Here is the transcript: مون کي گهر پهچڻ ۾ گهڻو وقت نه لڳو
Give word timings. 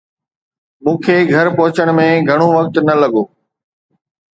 مون 0.83 0.95
کي 1.03 1.15
گهر 1.31 1.47
پهچڻ 1.57 1.87
۾ 2.01 2.09
گهڻو 2.27 2.47
وقت 2.57 2.73
نه 2.87 2.93
لڳو 3.01 3.23